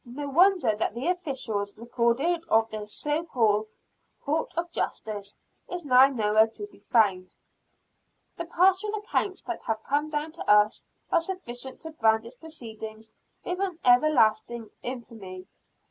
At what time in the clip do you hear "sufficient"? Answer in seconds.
11.21-11.81